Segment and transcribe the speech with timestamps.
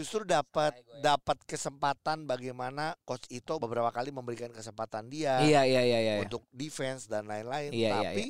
[0.00, 5.98] justru dapat dapat kesempatan bagaimana coach itu beberapa kali memberikan kesempatan dia Iya iya iya
[6.00, 6.14] iya.
[6.18, 8.24] untuk defense dan lain-lain Iya, iya, tapi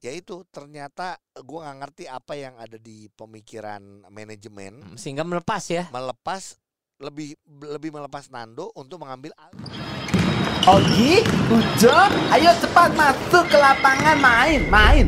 [0.00, 5.60] ya itu ternyata gua nggak ngerti apa yang ada di pemikiran manajemen Hmm, Sehingga melepas
[5.66, 5.84] ya.
[5.88, 6.56] melepas
[6.96, 9.36] lebih lebih melepas Nando untuk mengambil
[10.64, 11.20] Ogi,
[11.52, 11.92] Ujo,
[12.32, 15.06] ayo cepat masuk ke lapangan main, main.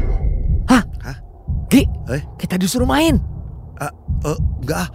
[1.67, 2.23] Gi, Eh?
[2.39, 3.19] kita disuruh main.
[3.81, 3.93] Eh,
[4.63, 4.89] enggak ah.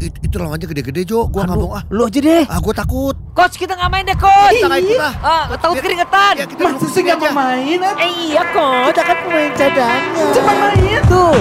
[0.00, 2.44] It- itu lawannya gede-gede Jo gua nggak mau ah Lu aja deh.
[2.44, 4.52] ah gua takut Coach kita nggak main deh coach.
[4.54, 6.32] kita nggak ikut ah Ah, takut Biar- keringetan.
[6.34, 7.78] ya, kita Masa duduk sih nggak mau main?
[7.78, 7.94] eh?
[7.98, 8.86] Eh iya coach.
[8.88, 10.02] kita kan pemain cadangan
[10.32, 11.00] Cepat main.
[11.04, 11.36] Tuh.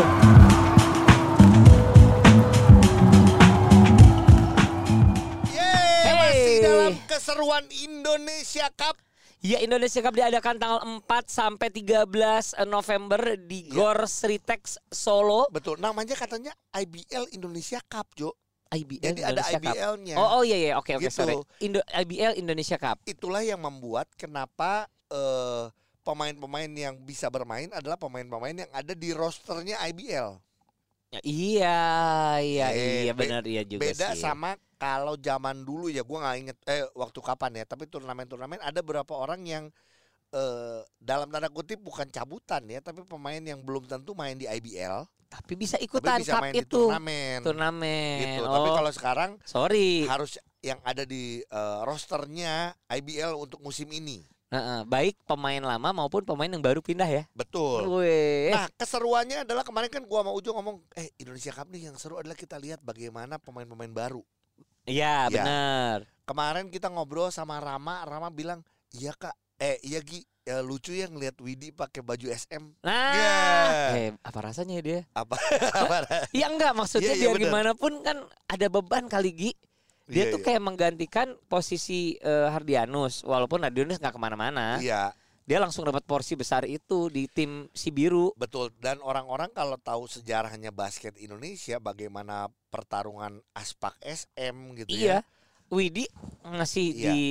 [5.50, 6.14] Yeay, Hey.
[6.16, 8.96] masih dalam keseruan Indonesia Cup
[9.40, 12.12] Ya Indonesia Cup diadakan tanggal 4 sampai 13
[12.66, 13.72] November di Ya.
[13.72, 15.48] Gor Sritex Solo.
[15.50, 18.36] betul namanya katanya IBL Indonesia Cup Jo
[18.70, 19.74] IBL jadi ada Indonesia Cup.
[19.74, 21.16] IBL-nya Oh, oh iya iya oke oke Gitu.
[21.16, 21.36] sorry.
[21.60, 23.02] Indo IBL Indonesia Cup.
[23.04, 25.66] itulah yang membuat kenapa eh,
[26.00, 30.38] pemain-pemain yang bisa bermain adalah pemain-pemain yang ada di rosternya IBL
[31.10, 31.80] Ya, iya
[32.38, 34.22] iya Eh, iya be- benar iya juga beda sih.
[34.22, 38.78] sama kalau zaman dulu ya gua nggak inget eh waktu kapan ya tapi turnamen-turnamen ada
[38.80, 39.64] beberapa orang yang
[40.32, 45.06] eh, dalam tanda kutip bukan cabutan ya tapi pemain yang belum tentu main di IBL
[45.28, 46.74] Tapi bisa tapi ikutan bisa cup main di itu.
[46.86, 48.18] turnamen Turnamen.
[48.20, 50.06] gitu Oh, tapi kalau sekarang sorry.
[50.06, 52.54] harus yang ada di eh, rosternya
[52.88, 57.24] IBL untuk musim ini Heeh, baik pemain lama maupun pemain yang baru pindah ya.
[57.32, 58.50] betul Wih.
[58.50, 62.18] Nah, keseruannya adalah kemarin kan gua sama Ujo ngomong, eh Indonesia Cup nih yang seru
[62.18, 64.26] adalah kita lihat bagaimana pemain-pemain baru.
[64.84, 65.34] Iya Ya.
[65.38, 65.98] benar.
[66.26, 69.36] Kemarin kita ngobrol sama Rama, Rama bilang, "Iya, Kak.
[69.60, 73.34] Eh, iya Gi, ya, lucu ya ngeliat Widi pakai baju SM." Nah, Iya.
[73.92, 75.00] eh apa rasanya ya dia?
[75.12, 75.36] Apa?
[75.84, 76.08] Apa?
[76.32, 79.52] Ya enggak maksudnya Iya, iya, biar gimana pun kan ada beban kali Gi.
[80.10, 80.46] Dia Iya, tuh iya.
[80.50, 84.80] kayak menggantikan posisi eh, Hardianus walaupun Hardianus nggak ke mana-mana.
[84.80, 88.30] Iya, Dia langsung dapat porsi besar itu di tim si biru.
[88.38, 88.70] betul.
[88.78, 95.20] Dan orang-orang kalau tahu sejarahnya basket Indonesia, bagaimana pertarungan Aspak SM gitu Iya.
[95.20, 95.20] ya.
[95.68, 96.06] Widi
[96.46, 97.10] ngasih Iya.
[97.10, 97.22] di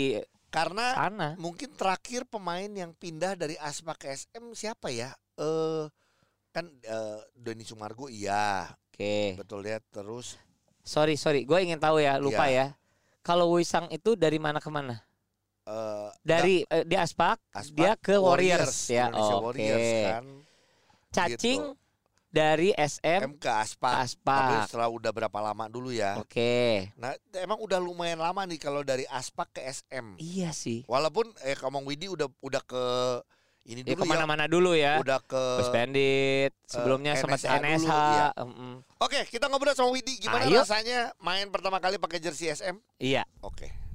[0.48, 1.28] Karena sana.
[1.36, 5.12] mungkin terakhir pemain yang pindah dari Aspak ke SM siapa ya?
[5.36, 5.84] Eh
[6.48, 9.36] kan eh, Doni Sumargo iya, Oke.
[9.36, 9.78] betul ya.
[9.92, 10.40] Terus
[10.80, 12.56] Sorry sorry, gue ingin tahu ya, lupa Iya.
[12.56, 12.66] ya.
[13.20, 15.04] Kalau Wisang itu dari mana ke mana?
[15.68, 19.12] eh Dari eh, di Aspak, Aspak, dia ke Warriors, ya.
[19.12, 19.44] Indonesia Oke.
[19.44, 20.24] Warriors kan.
[21.12, 21.87] Cacing Gitu.
[22.28, 24.04] Dari SM M ke Aspak.
[24.04, 24.40] Aspak.
[24.40, 26.20] Tapi setelah udah berapa lama dulu ya.
[26.20, 26.92] Oke.
[27.00, 30.20] Nah, emang udah lumayan lama nih kalau dari Aspak ke SM.
[30.20, 30.84] Iya sih.
[30.84, 32.84] Walaupun eh ngomong Widi udah udah ke
[33.68, 34.08] ini Ya dulu ya.
[34.08, 34.96] ke mana-mana dulu ya.
[34.96, 37.84] Udah ke Bandit, sebelumnya sempat NSH NSH.
[37.84, 38.28] dulu, iya.
[38.40, 38.74] mm-mm.
[38.96, 40.16] Oke, kita ngobrol sama Widi.
[40.20, 40.64] Gimana Ayo.
[40.64, 42.80] rasanya main pertama kali pakai jersey SM?
[42.96, 43.28] Iya.
[43.44, 43.87] Oke.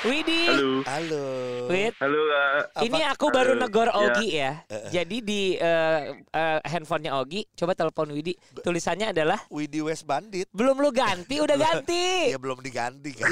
[0.00, 0.80] Widi, Halo.
[0.80, 1.24] Halo.
[1.68, 2.48] Wid, Halo Kak.
[2.72, 2.84] Apa?
[2.88, 3.60] ini aku baru Halo.
[3.60, 3.96] negor Ya.
[4.00, 4.52] Ogi ya.
[4.88, 8.32] Jadi di eh, eh, handphonenya Ogi, coba telepon Widi.
[8.58, 10.48] Tulisannya adalah Widi West Bandit.
[10.50, 12.32] belum lu ganti, udah ganti.
[12.32, 13.28] Ya belum diganti kan.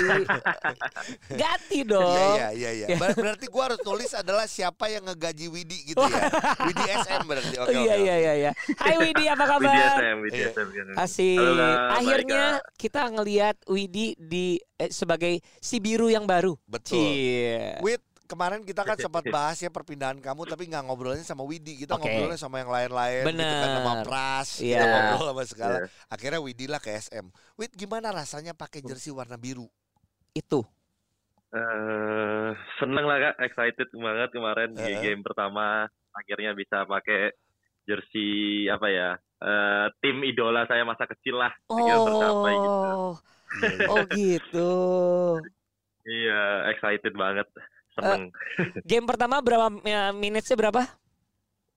[1.33, 2.37] Ganti Iya dong.
[2.37, 2.87] iya iya iya.
[3.00, 6.21] Ber- Berarti gua harus tulis adalah siapa yang ngegaji Widi gitu ya.
[6.69, 7.55] Widi SM berarti.
[7.59, 7.81] Oke oke.
[7.81, 8.50] iya iya iya iya.
[8.77, 9.97] Hai Widi, apa Widi kabar?
[9.97, 10.49] SM, Widi Iya.
[10.53, 10.69] SM.
[10.69, 10.87] kan.
[11.00, 11.41] Asik.
[11.41, 11.69] Halo.
[11.97, 16.55] Akhirnya Baik, kita ngelihat Widi di eh, sebagai si biru yang baru.
[16.65, 16.97] Betul.
[17.03, 17.83] Cie.
[17.83, 21.83] Wid, kemarin kita kan sempat bahas ya perpindahan kamu tapi nggak ngobrolnya sama Widi.
[21.83, 22.06] Kita Oke.
[22.06, 23.93] ngobrolnya sama yang lain-lain gitu kan sama.
[24.06, 24.78] Pras, Iya.
[24.78, 25.77] kita ngobrol sama segala.
[25.77, 25.88] Iya.
[26.09, 27.27] Akhirnya Widi lah ke SM.
[27.59, 29.67] Wid, gimana rasanya pakai jersey warna biru?
[30.33, 30.62] Itu.
[31.49, 35.00] Eh, seneng lah Kak, excited banget kemarin di Heeh.
[35.00, 35.88] game pertama.
[36.12, 37.33] Akhirnya bisa pakai
[37.88, 39.11] jersey apa ya?
[39.38, 41.55] eh, tim idola saya masa kecil lah.
[41.71, 42.78] Akhirnya tercapai gitu.
[43.89, 43.95] Oh.
[43.95, 44.71] Oh gitu.
[46.05, 47.49] Iya, excited banget.
[47.93, 48.31] Seneng.
[48.83, 50.83] Game pertama berapa ya, minutnya berapa?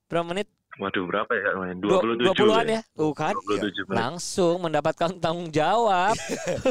[0.06, 0.48] Berapa menit?
[0.78, 1.78] Waduh, berapa ya main?
[1.78, 2.82] Dua- 27 20-an ya?
[2.94, 3.36] Tuh kan.
[3.36, 3.98] 27 menit.
[3.98, 6.16] Langsung mendapatkan tanggung jawab.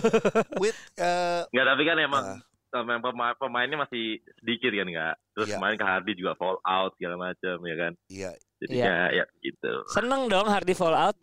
[0.63, 2.41] Wid, eh, Enggak, tapi kan emang Ah.
[2.71, 5.17] sama yang pema- pemainnya masih sedikit kan Kak.
[5.35, 5.55] Terus Iya.
[5.57, 7.93] kemarin ke Hardy juga fall out segala macam ya kan.
[8.09, 8.31] iya.
[8.61, 9.73] Jadinya ya gitu.
[9.89, 11.17] Seneng dong Hardy Fallout.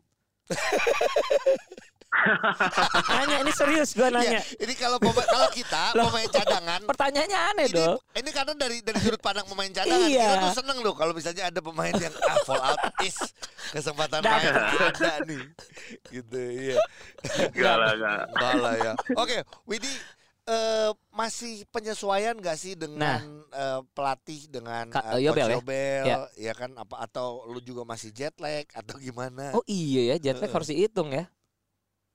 [3.10, 4.40] nanya ini serius gua nanya.
[4.40, 7.98] Iya, ini kalau pema- kalau kita pemain cadangan Pertanyaannya aneh ini, dong.
[8.14, 10.28] ini karena dari dari sudut pandang pemain cadangan Iya.
[10.28, 13.18] kita tuh seneng loh kalau misalnya ada pemain yang ah fall out is
[13.70, 14.42] kesempatan Dapat.
[14.44, 14.54] main
[14.88, 15.44] ada nih
[16.10, 16.78] gitu iya
[17.50, 18.22] Enggak lah, enggak.
[18.28, 19.92] Enggak lah ya oke Widi
[20.46, 25.58] eh, masih penyesuaian gak sih dengan eh, pelatih dengan Ka- eh, Yobel Coach ya?
[25.60, 26.18] Yobel Ya.
[26.34, 30.36] ya kan apa atau lu juga masih jet lag atau gimana Oh iya ya, jet
[30.36, 30.54] lag Heeh.
[30.54, 31.28] harus dihitung ya.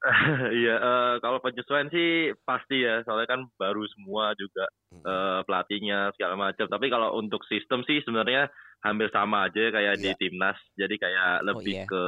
[0.63, 6.35] Iya, eh, kalau penyesuaian sih pasti ya, soalnya kan baru semua juga eh, pelatihnya segala
[6.35, 6.67] macam.
[6.67, 8.51] Tapi kalau untuk sistem sih sebenarnya
[8.83, 10.19] hampir sama aja kayak di Iya.
[10.19, 10.59] timnas.
[10.75, 11.47] Jadi kayak iya.
[11.47, 12.05] lebih ke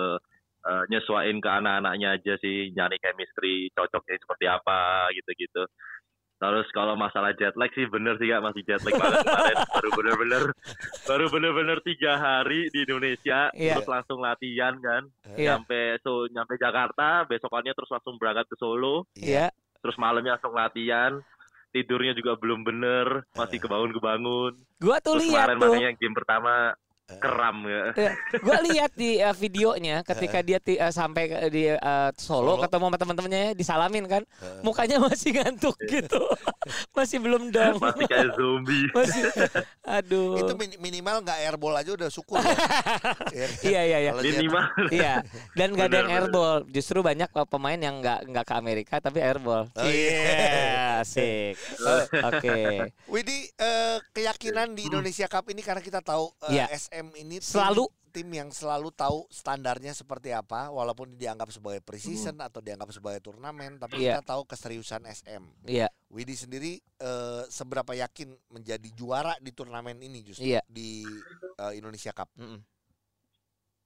[0.64, 5.62] eh, nyesuaiin ke anak-anaknya aja sih, nyari chemistry, cocoknya seperti apa gitu-gitu.
[6.34, 8.42] Terus kalau masalah jet lag sih bener sih kak.
[8.42, 9.56] Masih jet lag banget kemarin.
[9.74, 10.42] Baru bener-bener
[11.04, 13.48] baru bener-bener tiga hari di Indonesia.
[13.54, 13.78] Iya.
[13.78, 15.02] terus langsung latihan kan.
[15.36, 15.56] Iya.
[15.56, 19.06] nyampe so nyampe Jakarta besokannya terus langsung berangkat ke Solo.
[19.16, 19.52] Iya.
[19.84, 21.12] terus malamnya langsung latihan.
[21.74, 23.26] Tidurnya juga belum bener.
[23.34, 24.54] Masih kebangun-kebangun.
[24.78, 25.72] Gua tuh terus lihat kemarin tuh.
[25.74, 26.54] makanya game pertama
[27.04, 27.92] keram ya.
[28.40, 32.62] Gue lihat di uh, videonya ketika dia uh, sampai di uh, Solo, Solo.
[32.64, 34.22] ketemu sama teman-temannya disalamin kan,
[34.64, 36.20] mukanya masih ngantuk gitu,
[36.96, 38.86] masih belum dong, masih kayak zombie.
[38.94, 39.22] Masih,
[39.84, 42.40] aduh, Itu min- minimal nggak airball aja udah syukur.
[42.40, 42.46] loh.
[43.34, 43.60] Iya kan?
[43.60, 43.80] iya.
[43.84, 44.64] Iya iya, minimal.
[44.94, 45.14] Iya,
[45.58, 49.20] dan gak ada yang airball, justru banyak uh, pemain yang nggak nggak ke Amerika tapi
[49.20, 51.58] airball, Oh, iya, asik,
[52.22, 52.56] oke,
[53.10, 56.66] Widi eh, keyakinan di Indonesia Cup ini karena kita tahu eh, Iya.
[56.94, 57.84] SM ini tim- Selalu.
[58.08, 63.74] tim yang selalu tahu standarnya seperti apa walaupun dianggap sebagai preseason atau dianggap sebagai turnamen
[63.76, 64.02] tapi Hmm.
[64.04, 64.12] Iya.
[64.16, 65.42] kita tahu keseriusan SM.
[65.66, 70.62] iya, Widi sendiri eh, seberapa yakin menjadi juara di turnamen ini justru Iya.
[70.64, 71.02] di
[71.56, 72.30] eh, Indonesia Cup.
[72.36, 72.62] Mm-mm.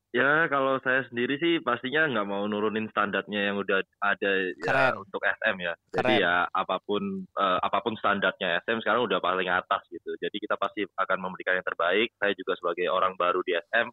[0.09, 5.21] Ya kalau saya sendiri sih pastinya nggak mau nurunin standarnya yang udah ada ya untuk
[5.21, 5.75] SM ya.
[5.93, 6.25] Jadi Keren.
[6.25, 10.17] ya apa pun eh, apa pun standarnya SM sekarang udah paling atas gitu.
[10.17, 12.13] Jadi kita pasti akan memberikan yang terbaik.
[12.17, 13.89] Saya juga sebagai orang baru di SM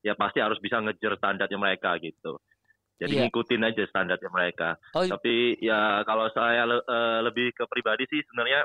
[0.00, 2.40] ya pasti harus bisa ngejar standarnya mereka gitu.
[3.00, 3.22] Jadi Iya.
[3.28, 4.76] ngikutin aja standarnya mereka.
[4.92, 8.60] Oh, tapi ya kalau saya le- eh, lebih ke pribadi sih sebenarnya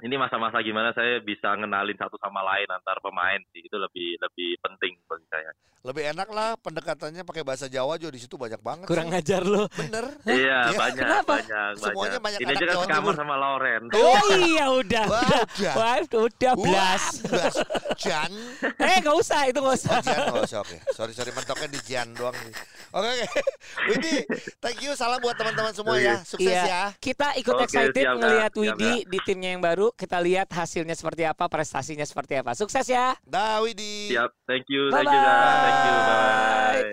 [0.00, 4.56] ini masa-masa gimana saya bisa ngenalin satu sama lain antar pemain sih itu lebih lebih
[4.58, 5.52] penting bagi saya
[5.82, 8.86] Lebih enak lah pendekatannya pakai bahasa Jawa juga di situ banyak banget.
[8.86, 9.18] kurang sih.
[9.18, 9.66] ngajar lo.
[9.74, 10.14] Bener.
[10.22, 11.34] Iya, Iya, banyak, kenapa?
[11.36, 13.14] banyak, Semuanya banyak Ini aja kan Timur.
[13.18, 13.82] sama Lauren.
[13.90, 15.74] Oh iya udah, Wah, udah, udah.
[15.74, 17.04] Wah, udah blas.
[17.24, 17.54] blas.
[17.98, 18.30] Jan.
[18.86, 19.90] Eh nggak usah itu nggak usah.
[19.92, 20.76] Oh, Jian nggak usah oke.
[20.92, 22.54] Sorry sorry mentoknya di Jian doang nih.
[22.92, 23.26] Oke oke.
[23.90, 24.14] Widi,
[24.62, 24.94] thank you.
[24.94, 26.22] Salam buat teman-teman semua ya.
[26.22, 26.62] Sukses Iya.
[26.62, 26.82] ya.
[26.96, 29.81] Kita ikut Oke, excited siap, ngelihat Siap, Widi di timnya yang baru.
[29.90, 32.54] Kita lihat hasilnya seperti apa, prestasinya seperti apa.
[32.54, 33.18] Sukses ya.
[33.26, 34.14] Dah Widi.
[34.14, 35.02] Siap, thank you, Bye-bye.
[35.02, 35.22] thank you,
[35.66, 36.92] thank you, bye.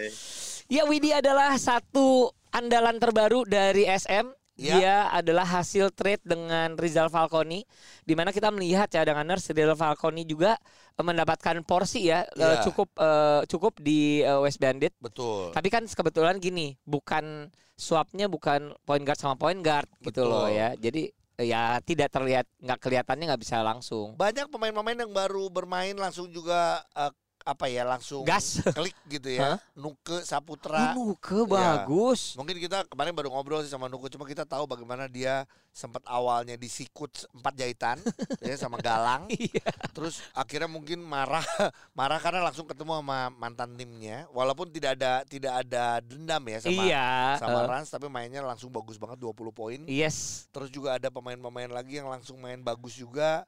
[0.69, 4.33] Ya Widi adalah satu andalan terbaru dari SM.
[4.59, 4.75] Ya.
[4.75, 7.63] Dia adalah hasil trade dengan Rizal Falconi,
[8.03, 10.59] di mana kita melihat cadanganers Rizal Falconi juga
[10.94, 12.62] eh, mendapatkan porsi ya, eh, Ya.
[12.68, 14.92] cukup eh, cukup di West Bandit.
[15.00, 15.56] Betul.
[15.56, 17.47] Tapi kan kebetulan gini, bukan
[17.80, 20.27] swapnya bukan point guard sama point guard gitu Betul.
[20.27, 20.75] loh ya.
[20.75, 21.07] Jadi
[21.39, 24.19] ya tidak terlihat nggak kelihatannya nggak bisa langsung.
[24.19, 27.12] Banyak pemain-pemain yang baru bermain langsung juga eh,
[27.50, 28.62] apa ya langsung Gas.
[28.78, 29.57] klik gitu ya.
[29.74, 30.94] Nuke Saputra.
[31.18, 31.84] ke Iya.
[31.84, 32.34] bagus.
[32.34, 36.54] Mungkin kita kemarin baru ngobrol sih sama Nuke cuma kita tahu bagaimana dia sempat awalnya
[36.54, 37.98] disikut empat jahitan
[38.46, 39.25] ya sama Galang.
[39.30, 39.69] Iya.
[39.92, 41.42] Terus akhirnya mungkin marah
[41.98, 46.81] marah karena langsung ketemu sama mantan timnya walaupun tidak ada tidak ada dendam ya sama
[46.81, 47.07] Iya.
[47.38, 49.80] sama eh, Rans tapi mainnya langsung bagus banget 20 poin.
[49.86, 50.45] yes.
[50.50, 53.44] Terus juga ada pemain-pemain lagi yang langsung main bagus juga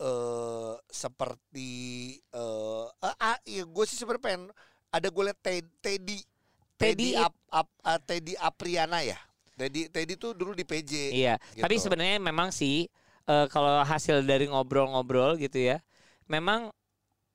[0.00, 1.70] eh seperti
[2.32, 4.42] eh ah, ah, iya gue sih sebenarnya pengen
[4.90, 6.18] ada gue liat Ted- Teddy
[6.80, 9.20] Teddy Teddy Ap, Ap- ah, Teddy Apriana ya.
[9.60, 11.12] Teddy Teddy tuh dulu di PJ.
[11.12, 11.36] Iya.
[11.60, 11.84] Tapi gitu.
[11.84, 12.88] sebenarnya memang sih
[13.28, 15.84] eh, kalau hasil dari ngobrol-ngobrol gitu ya,
[16.24, 16.72] memang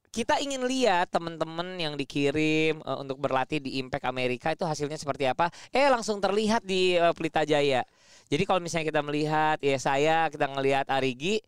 [0.10, 5.30] kita ingin lihat teman-teman yang dikirim eh, untuk berlatih di Impact Amerika itu hasilnya seperti
[5.30, 5.54] apa.
[5.70, 7.86] Eh langsung terlihat di eh, Pelita Jaya.
[8.26, 11.46] Jadi kalau misalnya kita melihat ya saya kita ngelihat Arigi,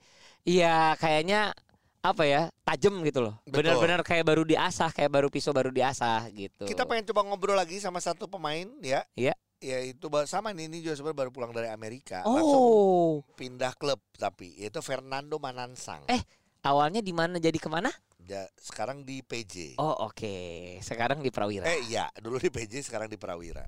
[0.48, 1.52] ya kayaknya
[2.00, 3.36] apa ya tajam gitu loh.
[3.44, 6.64] Benar-benar kayak baru diasah, kayak baru pisau baru diasah gitu.
[6.64, 9.04] Kita pengen coba ngobrol lagi sama satu pemain ya.
[9.20, 9.36] Iya.
[9.58, 12.22] Ya itu sama nih ini juga sebenarnya baru pulang dari Amerika.
[12.24, 16.08] Langsung Oh, pindah klub tapi yaitu Fernando Manansang.
[16.08, 16.24] Eh.
[16.68, 17.88] awalnya di mana jadi ke mana?
[18.28, 19.80] Ja- sekarang di PJ.
[19.80, 20.36] Oh oke,
[20.84, 21.64] sekarang di Prawira.
[21.64, 23.64] Eh iya, dulu di PJ sekarang di Prawira.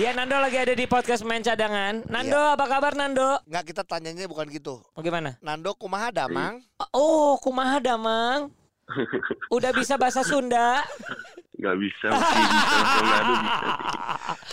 [0.00, 2.00] Ya Nando lagi ada di podcast main cadangan.
[2.08, 2.56] Nando Iya.
[2.56, 3.36] apa kabar Nando?
[3.44, 4.80] Nggak kita tanyanya bukan gitu.
[4.96, 5.36] Oh, gimana?
[5.44, 6.64] Nando kumaha damang?
[6.88, 8.48] Oh kumaha damang?
[9.54, 10.80] Udah bisa bahasa Sunda?
[11.52, 12.08] Nggak bisa.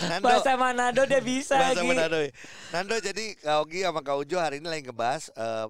[0.04, 1.80] Nando, Bahasa Manado dia bisa bahasa.
[1.80, 2.20] Manado.
[2.20, 2.32] ya.
[2.76, 5.66] Nando jadi Kak Ogi sama Kak Ujo hari ini lagi ngebahas eh,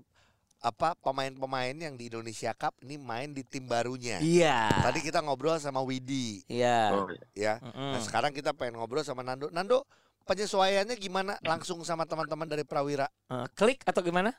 [0.58, 4.18] apa pemain-pemain yang di Indonesia Cup ini main di tim barunya.
[4.18, 4.74] Iya.
[4.82, 6.98] Tadi kita ngobrol sama Widi Iya.
[6.98, 7.26] Oh, iya.
[7.34, 7.54] ya.
[7.62, 7.94] Mm-mm.
[7.94, 9.54] Nah, sekarang kita pengen ngobrol sama Nando.
[9.54, 9.86] Nando,
[10.26, 13.06] penyesuaiannya gimana langsung sama teman-teman dari Prawira?
[13.30, 14.34] Eh, klik atau gimana?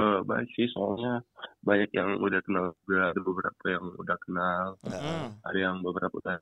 [0.00, 1.20] Eh, baik sih, soalnya
[1.60, 5.36] banyak yang udah kenal juga, ada beberapa yang udah kenal, Mm-mm.
[5.44, 6.38] ada yang beberapa udah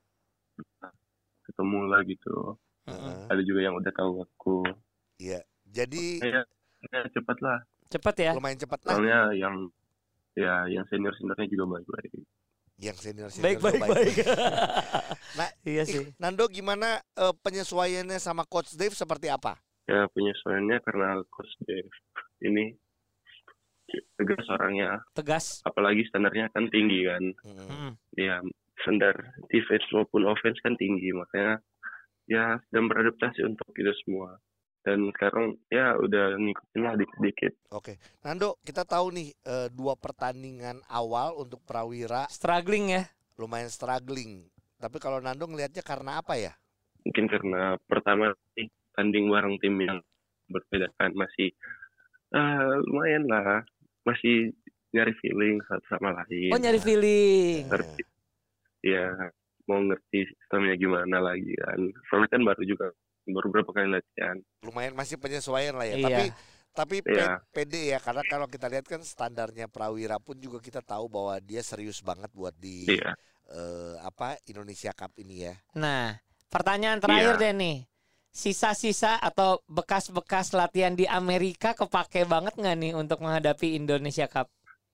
[1.51, 2.55] semula gitu.
[2.87, 3.27] Heeh.
[3.27, 4.63] Ada juga yang udah tahu aku.
[5.19, 5.43] Iya.
[5.67, 6.43] Jadi Ya,
[6.89, 7.59] ya cepat lah.
[7.91, 8.31] Cepet ya.
[8.31, 9.55] lumayan cepat lah Soalnya yang
[10.31, 12.11] ya yang senior seniornya juga baik-baik.
[12.81, 14.15] yang senior senior Baik baik baik.
[15.39, 16.11] Nah, iya sih.
[16.19, 19.55] Nando gimana eh, penyesuaiannya sama Coach Dave seperti apa?
[19.87, 21.89] Ya penyesuaiannya karena coach Dave
[22.43, 22.75] ini
[24.15, 25.59] tegas orangnya, Tegas.
[25.67, 27.23] apalagi standarnya kan tinggi kan.
[27.43, 27.67] Mm.
[27.67, 27.91] Mm.
[28.15, 28.39] Ya
[28.83, 29.15] standar
[29.51, 31.59] defense maupun offense kan tinggi, makanya
[32.29, 34.39] ya sedang beradaptasi untuk itu semua.
[34.81, 37.53] Dan sekarang ya udah ngikutin lah dikit-dikit.
[37.69, 43.03] Oke, Nando, kita tahu nih eh, dua pertandingan awal untuk Prawira Struggling ya.
[43.39, 44.45] lumayan struggling.
[44.77, 46.53] Tapi kalau Nando ngelihatnya karena apa ya?
[47.01, 49.97] Mungkin karena pertama sih tanding bareng tim yang
[50.45, 51.49] berbeda kan masih
[52.37, 53.65] eh, lumayan lah,
[54.05, 54.53] masih
[54.93, 56.53] nyari feeling satu sama lain.
[56.53, 57.65] Oh nyari feeling.
[57.65, 58.03] ngerti
[58.81, 59.13] ya
[59.69, 62.87] mau ngerti sistemnya gimana lagi kan soalnya kan baru juga
[63.31, 65.95] baru berapa kali latihan Lumayan masih penyesuaian lah ya.
[65.97, 66.05] Iya.
[66.07, 66.25] Tapi
[66.71, 67.43] tapi Iya.
[67.51, 71.59] pede ya karena kalau kita lihat kan standarnya Prawira pun juga kita tahu bahwa dia
[71.59, 73.11] serius banget buat di iya
[73.51, 75.55] eh, apa Indonesia Cup ini ya.
[75.75, 76.15] Nah,
[76.47, 77.43] pertanyaan terakhir Iya.
[77.43, 77.77] deh nih.
[78.31, 84.47] Sisa-sisa atau bekas-bekas latihan di Amerika kepake banget nggak nih untuk menghadapi Indonesia Cup?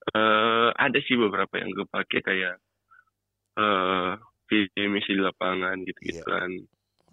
[0.10, 2.58] Eh, ada sih beberapa yang kepake kayak
[3.58, 4.12] eh
[4.48, 6.26] visi misi di lapangan gitu gitu Iya.
[6.26, 6.50] kan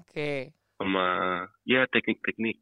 [0.01, 0.33] Oke.
[0.85, 1.07] Sama
[1.65, 2.61] ya teknik-teknik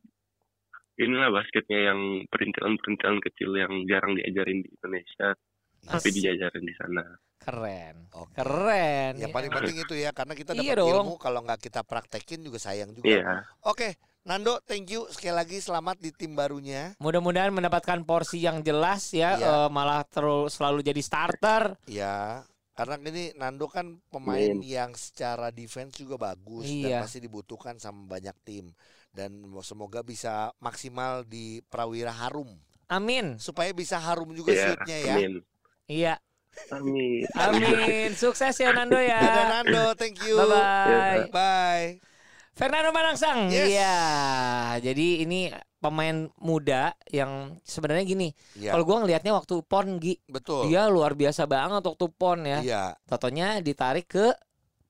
[0.95, 2.01] inilah basketnya yang
[2.31, 5.35] perintilan-perintilan kecil yang jarang diajarin di Indonesia
[5.83, 7.03] tapi As- diajarin di sana
[7.43, 8.07] Keren.
[8.15, 8.39] Oke.
[8.39, 9.19] Keren.
[9.19, 9.35] Yang ya.
[9.35, 10.95] paling penting itu ya karena kita dapat Iya dong.
[10.95, 13.03] ilmu kalau nggak kita praktekin juga sayang juga.
[13.03, 16.95] iya Oke, Nando, thank you sekali lagi selamat di tim barunya.
[17.03, 19.67] Mudah-mudahan mendapatkan porsi yang jelas ya, Iya.
[19.67, 21.75] eh, malah terus selalu jadi starter.
[21.91, 24.65] Ya, karena ini Nando kan pemain Amin.
[24.65, 27.01] yang secara defense juga bagus Iya.
[27.01, 28.73] dan pasti dibutuhkan sama banyak tim.
[29.13, 32.49] Dan semoga bisa maksimal di Prawira Harum
[32.89, 33.37] Amin.
[33.37, 35.15] supaya bisa harum juga ya shootnya ya.
[35.21, 35.33] amin
[35.85, 36.15] Iya.
[36.73, 38.11] amin Amin.
[38.21, 39.45] Sukses ya Nando Dadah ya.
[39.61, 40.37] Nando, thank you.
[40.37, 41.21] Bye bye.
[41.29, 41.89] Bye.
[42.53, 43.49] Fernando Manangsang.
[43.49, 43.69] Yes.
[43.73, 43.97] Iya.
[44.81, 45.49] Jadi ini
[45.83, 48.29] pemain muda yang sebenarnya gini.
[48.55, 50.71] Ya, Kalau gua ngelihatnya waktu PON Gi, betul.
[50.71, 52.59] dia luar biasa banget waktu PON ya.
[52.63, 52.85] Iya.
[53.03, 54.31] Totonya ditarik ke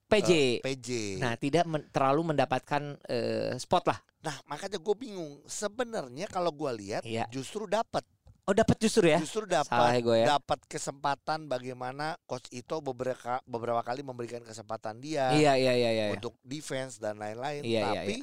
[0.06, 0.30] PJ.
[0.30, 0.88] eh, PJ.
[1.16, 3.98] Nah, tidak men- terlalu mendapatkan eh, spot lah.
[4.20, 5.40] Nah, makanya gue bingung.
[5.48, 7.24] Sebenarnya kalau gue lihat Iya.
[7.32, 8.04] justru dapat,
[8.44, 9.22] Oh, dapat justru ya.
[9.22, 10.26] justru dapat, ya ya.
[10.36, 16.04] dapat kesempatan bagaimana coach Ito beberapa beberapa kali memberikan kesempatan dia Iya, iya, iya, iya.
[16.10, 16.12] iya.
[16.12, 17.62] untuk defense dan lain-lain.
[17.62, 18.16] Iya, iya, Tapi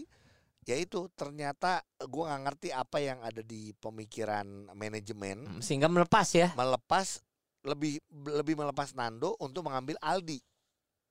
[0.69, 6.27] ya itu ternyata gue nggak ngerti apa yang ada di pemikiran manajemen Hmm, Sehingga melepas
[6.29, 6.53] ya.
[6.53, 7.25] melepas
[7.65, 7.97] lebih
[8.29, 10.37] lebih melepas Nando untuk mengambil Aldi.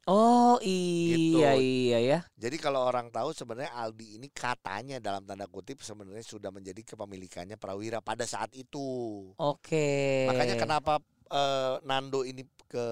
[0.09, 1.39] Oh, iya, Gitu.
[1.61, 2.19] iya ya.
[2.33, 7.61] Jadi kalau orang tahu sebenarnya Aldi ini katanya dalam tanda kutip sebenarnya sudah menjadi kepemilikannya
[7.61, 9.29] Prawira pada saat itu.
[9.37, 10.25] Oke.
[10.25, 10.97] Makanya kenapa
[11.29, 12.87] eh, Nando ini ke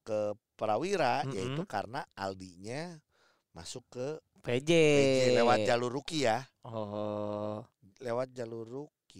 [0.00, 1.36] ke Prawira Mm-mm.
[1.36, 2.96] yaitu karena Aldinya
[3.52, 4.06] masuk ke
[4.48, 4.72] PJ.
[4.72, 6.40] PJ lewat jalur rookie ya.
[6.64, 7.60] Oh.
[8.00, 8.64] Lewat jalur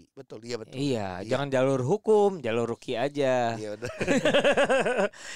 [0.00, 0.14] rookie.
[0.14, 0.74] Betul, iya betul.
[0.74, 1.26] Iya, Iya.
[1.26, 3.54] jangan jalur hukum, jalur rookie aja.
[3.54, 3.90] Iya udah.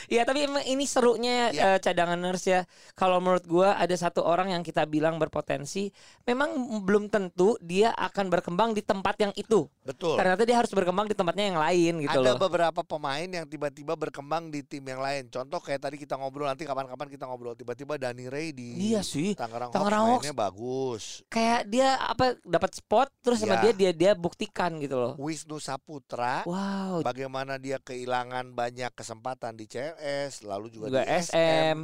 [0.09, 1.63] Iya, tapi emang ini serunya Iya.
[1.75, 2.61] eh, cadangan nurse ya.
[2.93, 5.91] Kalau menurut gua ada satu orang yang kita bilang berpotensi,
[6.23, 9.67] memang belum tentu dia akan berkembang di tempat yang itu.
[9.83, 10.19] Betul.
[10.19, 12.41] Ternyata dia harus berkembang di tempatnya yang lain gitu Ada loh.
[12.41, 15.27] beberapa pemain yang tiba-tiba berkembang di tim yang lain.
[15.29, 19.35] Contoh kayak tadi kita ngobrol nanti kapan-kapan kita ngobrol tiba-tiba Dani Ray di Iya sih.
[19.35, 21.03] Tangerang, Tangerang Hawks mainnya bagus.
[21.27, 23.63] Kayak dia apa dapat spot terus sama Iya.
[23.65, 24.13] dia dia dia
[24.53, 25.13] buktikan gitu loh.
[25.17, 31.33] Wisnu Saputra Wow, bagaimana dia kehilangan banyak kesempatan di CLS lalu juga, juga di SM,
[31.33, 31.79] SM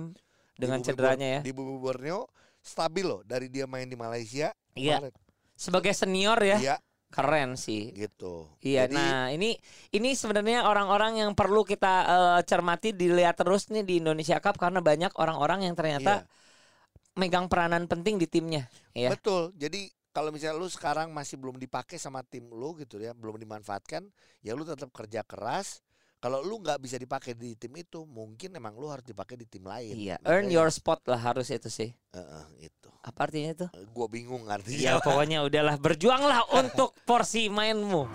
[0.61, 1.41] dengan Bumi cederanya ya.
[1.41, 2.29] Di Bumi Borneo
[2.61, 5.09] stabil loh dari dia main di Malaysia Iya,
[5.57, 6.77] sebagai senior ya, Iya,
[7.09, 7.89] keren sih.
[7.97, 8.47] gitu.
[8.61, 9.57] Iya, Jadi, nah ini
[9.97, 14.85] ini sebenarnya orang-orang yang perlu kita eh, cermati dilihat terus nih di Indonesia Cup karena
[14.85, 18.69] banyak orang-orang yang ternyata iya, megang peranan penting di timnya.
[18.95, 19.11] Ya.
[19.11, 19.51] betul.
[19.59, 24.03] Jadi kalau misalnya lu sekarang masih belum dipakai sama tim lu gitu ya, belum dimanfaatkan,
[24.43, 25.79] ya lu tetap kerja keras.
[26.19, 29.63] Kalau lu nggak bisa dipakai di tim itu, mungkin emang lu harus dipakai di tim
[29.63, 29.95] lain.
[29.95, 31.95] Iya, Makanya- earn your spot lah harus itu sih.
[32.11, 32.91] Heeh, itu.
[33.07, 33.67] Apa artinya itu?
[33.95, 34.83] Gua bingung artinya.
[34.83, 38.11] Ya pokoknya udahlah berjuanglah untuk porsi mainmu.